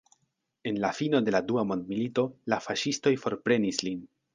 En 0.63 0.79
la 0.85 0.93
fino 0.99 1.21
de 1.21 1.35
la 1.37 1.43
dua 1.51 1.67
mondmilito 1.73 2.27
la 2.55 2.63
faŝistoj 2.69 3.17
forprenis 3.27 3.89
lin. 3.89 4.07